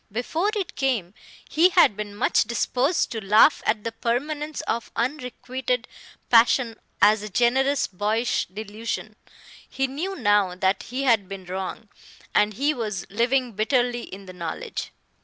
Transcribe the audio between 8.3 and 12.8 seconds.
delusion. He knew now that he had been wrong, and he